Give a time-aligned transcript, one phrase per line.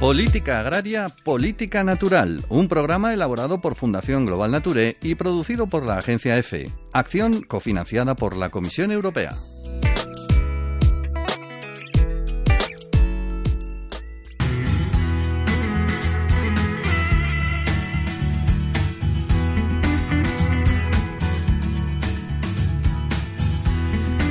[0.00, 5.96] Política Agraria, Política Natural, un programa elaborado por Fundación Global Nature y producido por la
[5.96, 9.32] agencia EFE, acción cofinanciada por la Comisión Europea.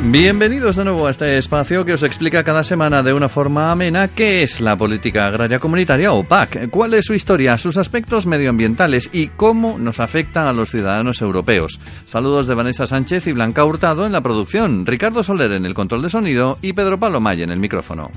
[0.08, 4.08] Bienvenidos de nuevo a este espacio que os explica cada semana de una forma amena
[4.08, 9.10] qué es la política agraria comunitaria o PAC, cuál es su historia, sus aspectos medioambientales
[9.12, 11.80] y cómo nos afecta a los ciudadanos europeos.
[12.06, 16.04] Saludos de Vanessa Sánchez y Blanca Hurtado en la producción, Ricardo Soler en el control
[16.04, 18.12] de sonido y Pedro Pablo May en el micrófono.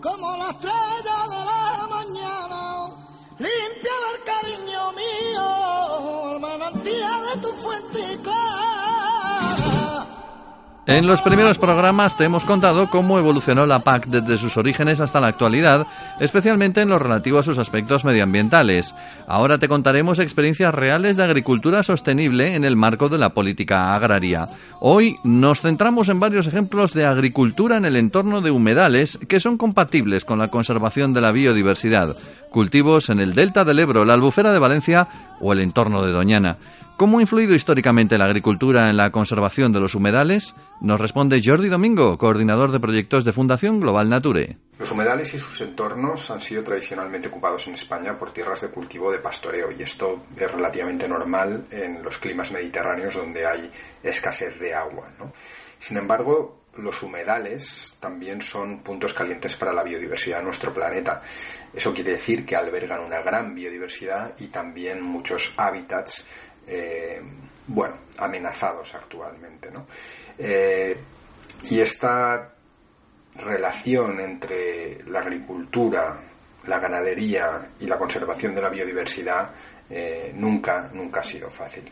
[0.00, 2.94] como la estrella de la mañana,
[3.40, 8.22] el cariño mío, manantía de tu fuente
[10.86, 15.20] en los primeros programas te hemos contado cómo evolucionó la PAC desde sus orígenes hasta
[15.20, 15.84] la actualidad,
[16.20, 18.94] especialmente en lo relativo a sus aspectos medioambientales.
[19.26, 24.48] Ahora te contaremos experiencias reales de agricultura sostenible en el marco de la política agraria.
[24.78, 29.58] Hoy nos centramos en varios ejemplos de agricultura en el entorno de humedales que son
[29.58, 32.16] compatibles con la conservación de la biodiversidad.
[32.50, 35.08] Cultivos en el delta del Ebro, la albufera de Valencia
[35.40, 36.56] o el entorno de Doñana.
[36.96, 40.54] ¿Cómo ha influido históricamente la agricultura en la conservación de los humedales?
[40.80, 44.56] Nos responde Jordi Domingo, coordinador de proyectos de Fundación Global Nature.
[44.78, 49.12] Los humedales y sus entornos han sido tradicionalmente ocupados en España por tierras de cultivo
[49.12, 53.70] de pastoreo y esto es relativamente normal en los climas mediterráneos donde hay
[54.02, 55.10] escasez de agua.
[55.78, 61.22] Sin embargo, los humedales también son puntos calientes para la biodiversidad de nuestro planeta.
[61.74, 66.26] Eso quiere decir que albergan una gran biodiversidad y también muchos hábitats
[66.66, 67.22] eh,
[67.66, 69.70] bueno, amenazados actualmente.
[69.70, 69.86] ¿no?
[70.38, 70.96] Eh,
[71.64, 72.52] y esta
[73.36, 76.18] relación entre la agricultura,
[76.66, 79.50] la ganadería y la conservación de la biodiversidad
[79.88, 81.90] eh, nunca, nunca ha sido fácil.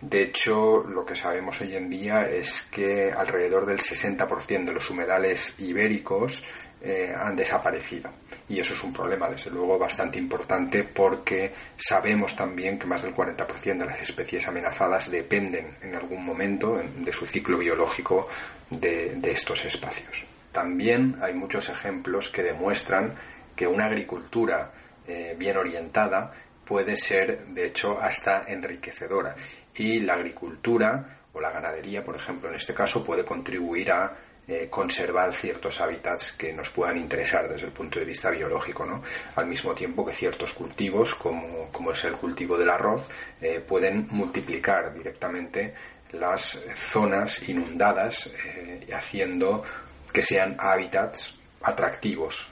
[0.00, 4.90] De hecho, lo que sabemos hoy en día es que alrededor del 60% de los
[4.90, 6.44] humedales ibéricos
[6.80, 8.10] eh, han desaparecido.
[8.48, 13.14] Y eso es un problema, desde luego, bastante importante porque sabemos también que más del
[13.14, 18.28] 40% de las especies amenazadas dependen en algún momento de su ciclo biológico
[18.70, 20.24] de, estos espacios.
[20.52, 23.14] También hay muchos ejemplos que demuestran
[23.54, 24.70] que una agricultura
[25.06, 26.32] eh, bien orientada
[26.64, 29.34] puede ser, de hecho, hasta enriquecedora.
[29.74, 34.14] Y la agricultura o la ganadería, por ejemplo, en este caso, puede contribuir a
[34.48, 39.02] eh, conservar ciertos hábitats que nos puedan interesar desde el punto de vista biológico, ¿no?
[39.34, 43.08] Al mismo tiempo que ciertos cultivos, como, como es el cultivo del arroz,
[43.40, 45.74] eh, pueden multiplicar directamente
[46.12, 49.64] las zonas inundadas, eh, haciendo
[50.12, 52.48] que sean hábitats atractivos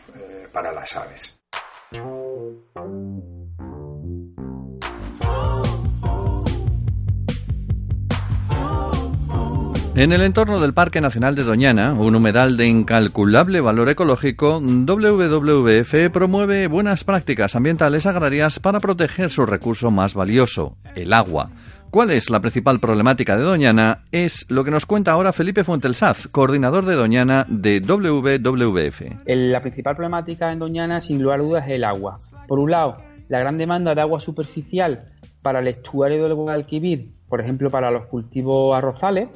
[0.53, 1.37] para las aves.
[9.97, 16.11] En el entorno del Parque Nacional de Doñana, un humedal de incalculable valor ecológico, WWF
[16.13, 21.51] promueve buenas prácticas ambientales agrarias para proteger su recurso más valioso, el agua.
[21.91, 24.03] ¿Cuál es la principal problemática de Doñana?
[24.11, 29.27] Es lo que nos cuenta ahora Felipe Fuentelsaz, coordinador de Doñana de WWF.
[29.27, 32.19] La principal problemática en Doñana, sin lugar a dudas, es el agua.
[32.49, 32.97] Por un lado,
[33.29, 38.07] la gran demanda de agua superficial para el estuario del Guadalquivir, por ejemplo, para los
[38.07, 39.29] cultivos arrozales,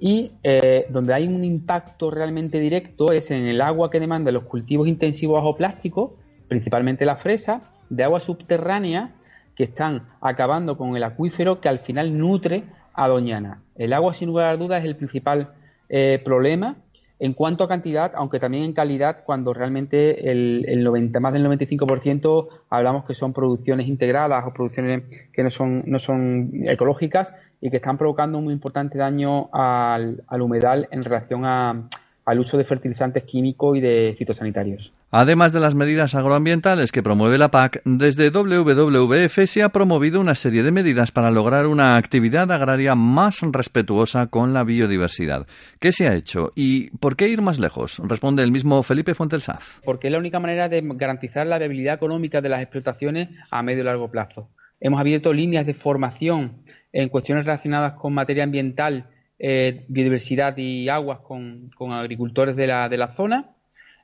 [0.00, 4.44] y eh, donde hay un impacto realmente directo es en el agua que demandan los
[4.44, 6.16] cultivos intensivos bajo plástico,
[6.48, 7.60] principalmente la fresa,
[7.90, 9.10] de agua subterránea
[9.54, 12.64] que están acabando con el acuífero que al final nutre
[12.94, 13.62] a Doñana.
[13.76, 15.52] El agua, sin lugar a dudas, es el principal
[15.90, 16.76] eh, problema
[17.20, 22.48] en cuanto a cantidad, aunque también en calidad, cuando realmente el, 90, más del 95%
[22.70, 27.76] hablamos que son producciones integradas o producciones que no son, no son ecológicas y que
[27.76, 31.88] están provocando un muy importante daño al, humedal en relación a,
[32.24, 34.92] al uso de fertilizantes químicos y de fitosanitarios.
[35.10, 40.34] Además de las medidas agroambientales que promueve la PAC, desde WWF se ha promovido una
[40.34, 45.46] serie de medidas para lograr una actividad agraria más respetuosa con la biodiversidad.
[45.80, 48.00] ¿Qué se ha hecho y por qué ir más lejos?
[48.04, 49.80] Responde el mismo Felipe Fuentelsaz.
[49.84, 53.82] Porque es la única manera de garantizar la viabilidad económica de las explotaciones a medio
[53.82, 54.48] y largo plazo.
[54.78, 56.62] Hemos abierto líneas de formación
[56.92, 59.09] en cuestiones relacionadas con materia ambiental,
[59.42, 63.56] eh, biodiversidad y aguas con, agricultores de la, de la zona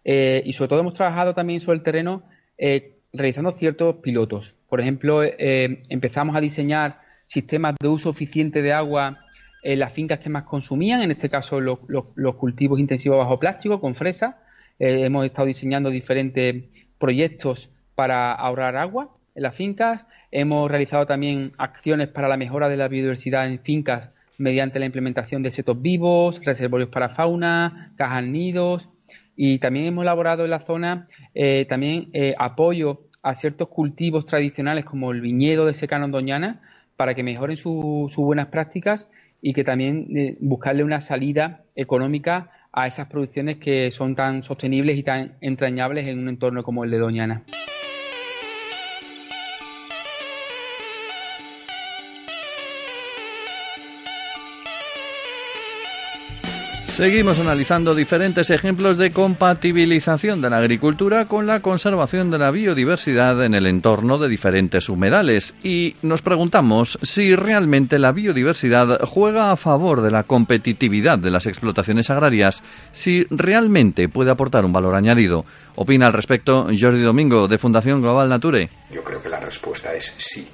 [0.03, 2.23] eh, y sobre todo hemos trabajado también sobre el terreno
[2.57, 4.55] eh, realizando ciertos pilotos.
[4.67, 9.19] Por ejemplo, empezamos a diseñar sistemas de uso eficiente de agua
[9.63, 11.81] en las fincas que más consumían, en este caso los,
[12.39, 14.39] cultivos intensivos bajo plástico con fresa.
[14.79, 16.65] hemos estado diseñando diferentes
[16.99, 20.07] proyectos para ahorrar agua en las fincas.
[20.31, 25.43] Hemos realizado también acciones para la mejora de la biodiversidad en fincas mediante la implementación
[25.43, 28.89] de setos vivos, reservorios para fauna, cajas nidos,
[29.37, 34.85] y también hemos elaborado en la zona eh, también eh, apoyo a ciertos cultivos tradicionales
[34.85, 36.63] como el viñedo de secano doñana
[36.97, 39.09] para que mejoren sus buenas prácticas
[39.43, 44.97] y que también eh, buscarle una salida económica a esas producciones que son tan sostenibles
[44.97, 47.43] y tan entrañables en un entorno como el de Doñana.
[56.97, 63.45] Seguimos analizando diferentes ejemplos de compatibilización de la agricultura con la conservación de la biodiversidad
[63.45, 69.57] en el entorno de diferentes humedales y nos preguntamos si realmente la biodiversidad juega a
[69.57, 72.63] favor de la competitividad de las explotaciones agrarias,
[72.95, 75.45] si realmente puede aportar un valor añadido.
[75.75, 78.71] Opina al respecto Jordi Domingo de Fundación Global Nature.
[78.91, 80.49] Yo creo que la respuesta es sí.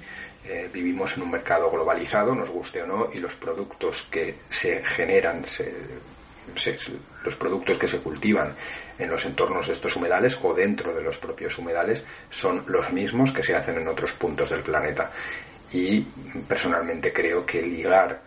[0.44, 4.83] Eh, vivimos en un mercado globalizado, nos guste o no, y los productos que se
[4.83, 5.73] generan, se
[7.25, 8.55] los productos que se cultivan
[8.99, 13.33] en los entornos de estos humedales o dentro de los propios humedales son los mismos
[13.33, 15.11] que se hacen en otros puntos del planeta.
[15.73, 16.03] Y
[16.47, 18.21] personalmente creo que ligar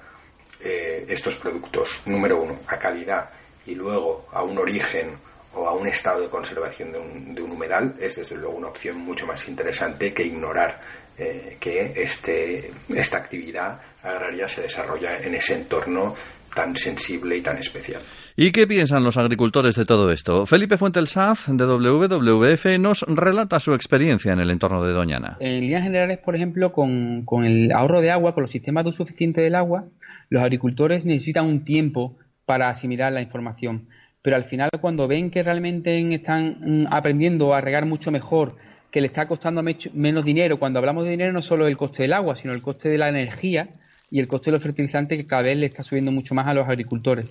[0.59, 3.29] eh, estos productos, número uno, a calidad
[3.65, 5.17] y luego a un origen
[5.53, 9.25] o a un estado de conservación de un, humedal es desde luego una opción mucho
[9.25, 10.81] más interesante que ignorar
[11.17, 16.15] eh, que este, esta actividad agraria se desarrolla en ese entorno
[16.55, 18.01] tan sensible y tan especial.
[18.35, 20.45] ¿Y qué piensan los agricultores de todo esto?
[20.45, 25.37] Felipe Fuentelsaz, de WWF, nos relata su experiencia en el entorno de Doñana.
[25.39, 28.89] En líneas generales, por ejemplo, con, con el ahorro de agua, con los sistemas de
[28.89, 29.85] uso eficiente del agua,
[30.29, 33.87] los agricultores necesitan un tiempo para asimilar la información.
[34.21, 38.55] Pero al final, cuando ven que realmente están mm, aprendiendo a regar mucho mejor,
[38.89, 39.61] que le está costando
[39.93, 42.87] menos dinero, cuando hablamos de dinero no solo el coste del agua, sino el coste
[42.87, 43.67] de la energía,
[44.15, 46.53] y el coste de los fertilizantes que cada vez le está subiendo mucho más a
[46.53, 47.25] los agricultores.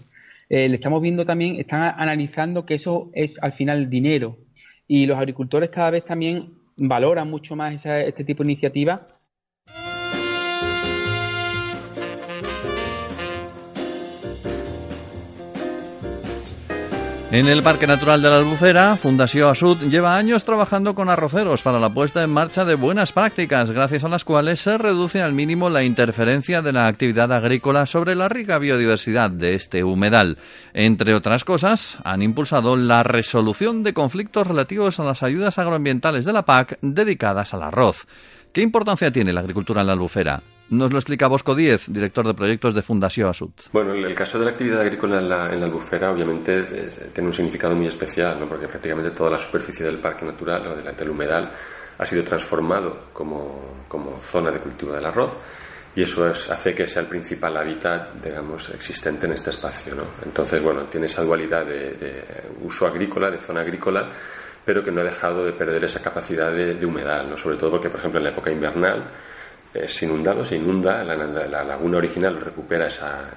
[0.50, 4.36] Eh, le estamos viendo también, están analizando que eso es al final dinero
[4.86, 9.00] y los agricultores cada vez también valoran mucho más este tipo de iniciativas
[17.34, 21.80] En el Parque Natural de la Albufera, Fundación Asud lleva años trabajando con arroceros para
[21.80, 25.68] la puesta en marcha de buenas prácticas, gracias a las cuales se reduce al mínimo
[25.68, 30.38] la interferencia de la actividad agrícola sobre la rica biodiversidad de este humedal.
[30.74, 36.32] Entre otras cosas, han impulsado la resolución de conflictos relativos a las ayudas agroambientales de
[36.34, 38.06] la PAC dedicadas al arroz.
[38.52, 40.40] ¿Qué importancia tiene la agricultura en la albufera?
[40.70, 43.52] Nos lo explica Bosco Díez, director de proyectos de Fundación Asut.
[43.70, 46.64] Bueno, el caso de la actividad agrícola en la, albufera obviamente
[47.12, 48.48] tiene un significado muy especial, ¿no?
[48.48, 51.52] porque prácticamente toda la superficie del parque natural o del humedal
[51.98, 55.36] ha sido transformado como, como, zona de cultivo del arroz
[55.94, 59.94] y eso hace que sea el principal hábitat, digamos, existente en este espacio.
[59.94, 60.04] ¿no?
[60.24, 62.24] Entonces, bueno, tiene esa dualidad de, de,
[62.62, 64.10] uso agrícola, de zona agrícola,
[64.64, 67.36] pero que no ha dejado de perder esa capacidad de, de humedal, ¿no?
[67.36, 69.08] sobre todo porque, por ejemplo, en la época invernal,
[69.74, 73.32] es inundado, se inunda, la, laguna original recupera esa,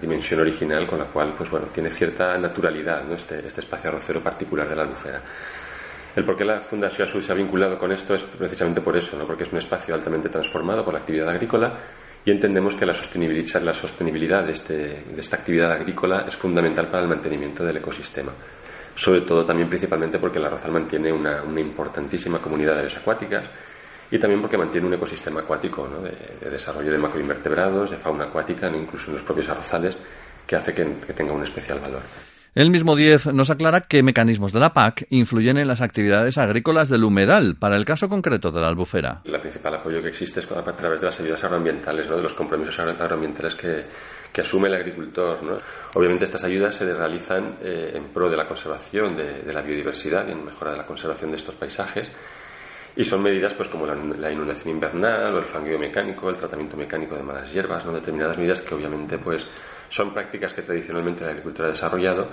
[0.00, 3.14] dimensión original con la cual pues bueno, tiene cierta naturalidad ¿no?
[3.14, 5.22] este, este espacio arrocero particular de la albufera.
[6.16, 9.18] El por qué la Fundación Azul se ha vinculado con esto es precisamente por eso,
[9.18, 9.26] ¿no?
[9.26, 11.78] porque es un espacio altamente transformado por la actividad agrícola
[12.24, 16.88] y entendemos que la sostenibilidad, la sostenibilidad de, este, de esta actividad agrícola es fundamental
[16.88, 18.32] para el mantenimiento del ecosistema.
[18.94, 23.44] Sobre todo también principalmente porque la arrozal mantiene una, una importantísima comunidad de aves acuáticas
[24.12, 29.10] y también porque mantiene un ecosistema acuático de, desarrollo de macroinvertebrados, de fauna acuática, incluso
[29.10, 29.96] en los propios arrozales,
[30.46, 32.02] que hace que, tenga un especial valor.
[32.54, 36.90] El mismo 10 nos aclara qué mecanismos de la PAC influyen en las actividades agrícolas
[36.90, 39.22] del humedal, para el caso concreto de la albufera.
[39.24, 42.16] El principal apoyo que existe es a través de las ayudas agroambientales, ¿no?
[42.16, 43.86] de los compromisos agroambientales que,
[44.38, 45.42] asume el agricultor.
[45.42, 45.56] ¿no?
[45.94, 50.32] Obviamente estas ayudas se realizan eh, en pro de la conservación de, la biodiversidad y
[50.32, 52.10] en mejora de la conservación de estos paisajes.
[52.96, 57.16] Y son medidas pues como la, inundación invernal o el fangueo mecánico, el tratamiento mecánico
[57.16, 57.92] de malas hierbas, ¿no?
[57.92, 59.46] determinadas medidas que obviamente pues
[59.88, 62.28] son prácticas que tradicionalmente la agricultura ha desarrollado,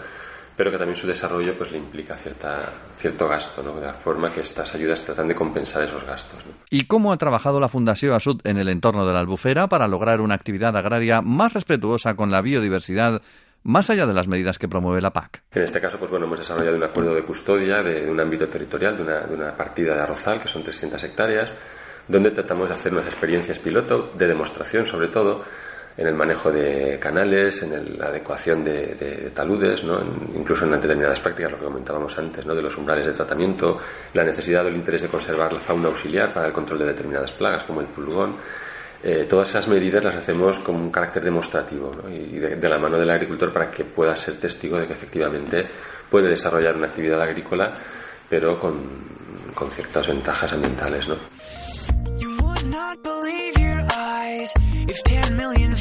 [0.56, 3.80] pero que también su desarrollo pues le implica cierta, cierto gasto, ¿no?
[3.80, 6.40] de la forma que estas ayudas tratan de compensar esos gastos.
[6.70, 10.20] ¿Y cómo ha trabajado la Fundación Asud en el entorno de la albufera para lograr
[10.20, 13.22] una actividad agraria más respetuosa con la biodiversidad
[13.64, 15.44] más allá de las medidas que promueve la PAC.
[15.52, 18.98] En este caso, pues bueno, hemos desarrollado un acuerdo de custodia de, un ámbito territorial,
[18.98, 21.52] de una, de una, partida de arrozal, que son 300 hectáreas,
[22.08, 25.44] donde tratamos de hacer unas experiencias piloto, de demostración sobre todo,
[26.00, 30.00] en el manejo de canales, en la adecuación de, taludes, ¿no?
[30.34, 32.56] incluso en determinadas prácticas, lo que comentábamos antes, ¿no?
[32.56, 33.78] de los umbrales de tratamiento,
[34.14, 37.34] la necesidad o el interés de conservar la fauna auxiliar para el control de determinadas
[37.34, 38.38] plagas, como el pulgón.
[39.02, 43.10] Eh, todas esas medidas las hacemos con un carácter demostrativo y de, la mano del
[43.10, 45.66] agricultor para que pueda ser testigo de que efectivamente
[46.10, 47.80] puede desarrollar una actividad agrícola,
[48.30, 51.08] pero con, con ciertas ventajas ambientales.
[51.08, 51.16] ¿no?
[54.90, 55.76] If 10 million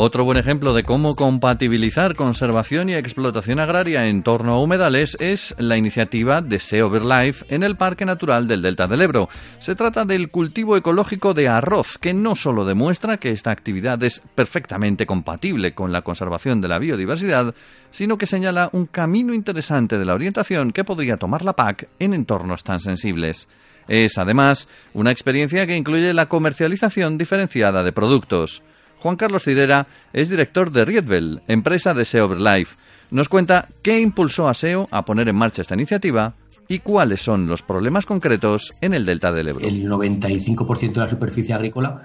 [0.00, 5.56] Otro buen ejemplo de cómo compatibilizar conservación y explotación agraria en torno a humedales es
[5.58, 9.28] la iniciativa de Sea Life en el Parque Natural del Delta del Ebro.
[9.58, 14.22] Se trata del cultivo ecológico de arroz, que no solo demuestra que esta actividad es
[14.36, 17.52] perfectamente compatible con la conservación de la biodiversidad,
[17.90, 22.14] sino que señala un camino interesante de la orientación que podría tomar la PAC en
[22.14, 23.48] entornos tan sensibles.
[23.88, 28.62] Es, además, una experiencia que incluye la comercialización diferenciada de productos.
[29.00, 32.76] Juan Carlos Cirera es director de Riedbell, empresa de SEO Life.
[33.10, 36.34] Nos cuenta qué impulsó a SEO a poner en marcha esta iniciativa
[36.68, 39.66] y cuáles son los problemas concretos en el delta del Ebro.
[39.66, 42.02] El 95% de la superficie agrícola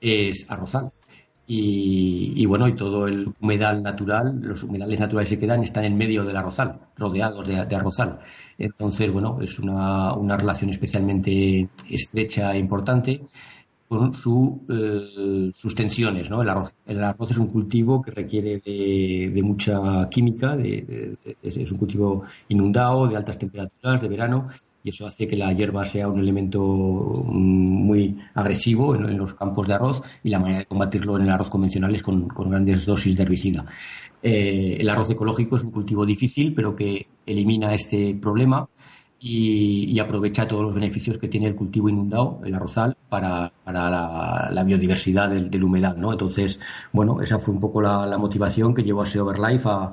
[0.00, 0.90] es arrozal.
[1.48, 6.24] Y, bueno, y todo el humedal natural, los humedales naturales que quedan están en medio
[6.24, 8.18] del arrozal, rodeados de, de arrozal.
[8.58, 13.20] Entonces, bueno, es una, una relación especialmente estrecha e importante
[13.88, 14.12] con
[14.68, 16.30] eh, sus tensiones.
[16.30, 16.42] ¿no?
[16.42, 21.78] El, arroz, el arroz es un cultivo que requiere de, mucha química, de, es, un
[21.78, 24.48] cultivo inundado, de altas temperaturas, de verano,
[24.86, 29.66] y eso hace que la hierba sea un elemento mm, muy agresivo en, los campos
[29.66, 33.16] de arroz y la manera de combatirlo en el arroz convencional es con, grandes dosis
[33.16, 33.66] de herbicida.
[34.22, 38.68] Eh, el arroz ecológico es un cultivo difícil, pero que elimina este problema
[39.28, 45.28] y, aprovecha todos los beneficios que tiene el cultivo inundado, el arrozal, para, la, biodiversidad
[45.30, 46.12] del, humedal, ¿no?
[46.12, 46.60] Entonces,
[46.92, 49.90] bueno, esa fue un poco la, motivación que llevó a Seoverlife a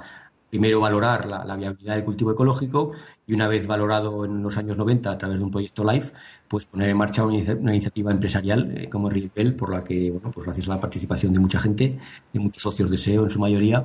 [0.49, 2.91] primero valorar la, viabilidad del cultivo ecológico
[3.25, 6.13] y una vez valorado en los años 90 a través de un proyecto LIFE,
[6.47, 7.37] pues poner en marcha una,
[7.73, 11.39] iniciativa empresarial eh, como Riedel, por la que, bueno, pues gracias a la participación de
[11.39, 11.97] mucha gente,
[12.31, 13.83] de muchos socios de SEO en su mayoría,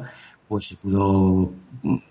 [0.49, 1.53] pues se pudo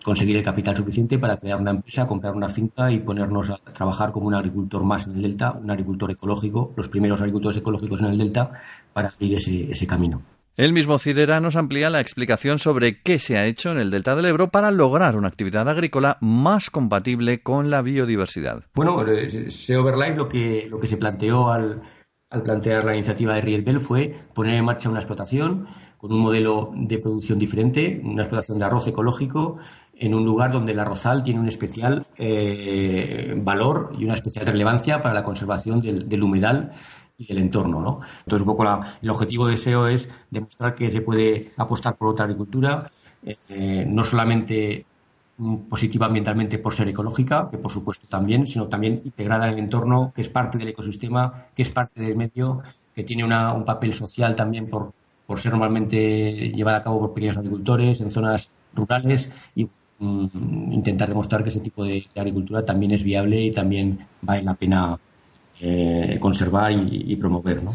[0.04, 4.12] conseguir el capital suficiente para crear una empresa, comprar una finca y ponernos a trabajar
[4.12, 8.08] como un agricultor más en el delta, un agricultor ecológico, los primeros agricultores ecológicos en
[8.08, 8.52] el delta,
[8.94, 10.22] para abrir ese, ese camino.
[10.56, 14.16] El mismo Cidera nos amplía la explicación sobre qué se ha hecho en el delta
[14.16, 18.64] del Ebro para lograr una actividad agrícola más compatible con la biodiversidad.
[18.74, 21.84] Bueno, eh, SEOverlife lo que, lo que se planteó al,
[22.32, 25.68] al plantear la iniciativa de Riedbell fue poner en marcha una explotación
[25.98, 29.58] con un modelo de producción diferente, una explotación de arroz ecológico
[30.00, 35.02] en un lugar donde el arrozal tiene un especial eh, valor y una especial relevancia
[35.02, 36.72] para la conservación del, humedal
[37.18, 37.82] y del entorno.
[37.82, 38.00] ¿no?
[38.20, 38.64] Entonces, un poco
[39.02, 42.90] el objetivo de SEO es demostrar que se puede apostar por otra agricultura,
[43.50, 44.86] eh, no solamente
[45.70, 50.12] positiva ambientalmente por ser ecológica, que por supuesto también, sino también integrada en el entorno,
[50.14, 52.62] que es parte del ecosistema, que es parte del medio,
[52.96, 54.94] que tiene un papel social también por,
[55.28, 59.68] por ser normalmente llevada a cabo por pequeños agricultores en zonas rurales y
[60.00, 64.54] mm, intentar demostrar que ese tipo de, agricultura también es viable y también vale la
[64.54, 64.98] pena
[65.60, 67.62] eh, conservar y, y promover.
[67.62, 67.72] ¿no?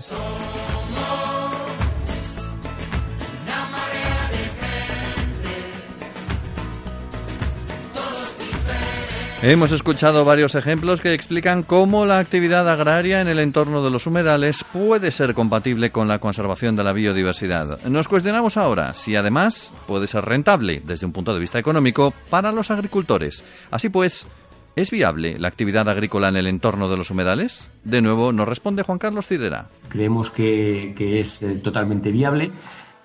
[9.44, 14.06] Hemos escuchado varios ejemplos que explican cómo la actividad agraria en el entorno de los
[14.06, 17.82] humedales puede ser compatible con la conservación de la biodiversidad.
[17.86, 22.52] Nos cuestionamos ahora si además puede ser rentable desde un punto de vista económico para
[22.52, 23.42] los agricultores.
[23.72, 24.28] Así pues,
[24.76, 27.68] ¿es viable la actividad agrícola en el entorno de los humedales?
[27.82, 29.66] De nuevo nos responde Juan Carlos Cidera.
[29.88, 32.52] Creemos que, es eh, totalmente viable.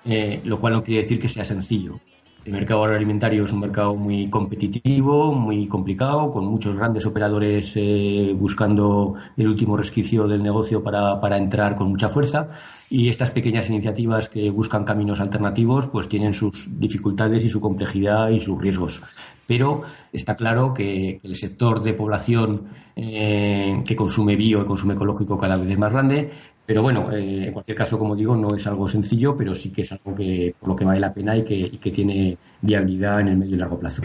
[0.06, 2.00] eh, lo cual no quiere decir que sea sencillo.
[2.48, 8.34] El mercado agroalimentario es un mercado muy competitivo, muy complicado, con muchos grandes operadores eh,
[8.40, 12.48] buscando el último resquicio del negocio para, entrar con mucha fuerza.
[12.90, 18.30] Y estas pequeñas iniciativas que buscan caminos alternativos, pues tienen sus dificultades y su complejidad
[18.30, 19.04] y sus riesgos.
[19.46, 19.82] Pero
[20.14, 25.58] está claro que el sector de población eh, que consume bio y consume ecológico cada
[25.58, 26.32] vez es más grande,
[26.68, 29.84] pero bueno, eh, en cualquier caso, como digo, no es algo sencillo, pero sí que
[29.84, 33.22] es algo que por lo que vale la pena y que, y que tiene viabilidad
[33.22, 34.02] en el medio y largo plazo.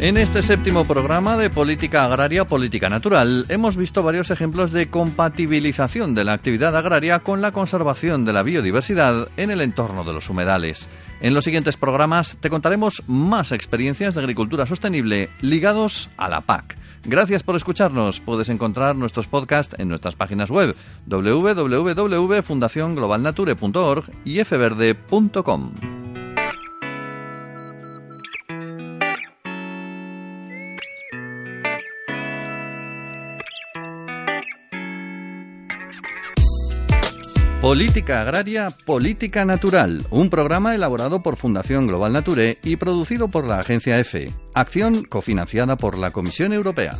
[0.00, 6.14] En este séptimo programa de Política Agraria, Política Natural, hemos visto varios ejemplos de compatibilización
[6.14, 10.30] de la actividad agraria con la conservación de la biodiversidad en el entorno de los
[10.30, 10.88] humedales.
[11.20, 16.76] En los siguientes programas te contaremos más experiencias de agricultura sostenible ligados a la PAC.
[17.04, 18.20] Gracias por escucharnos.
[18.20, 20.74] Puedes encontrar nuestros podcasts en nuestras páginas web
[21.06, 25.99] www.fundacionglobalnature.org y fverde.com.
[37.60, 43.58] Política Agraria, Política Natural, un programa elaborado por Fundación Global Nature y producido por la
[43.58, 46.94] agencia EFE, acción cofinanciada por la Comisión Europea.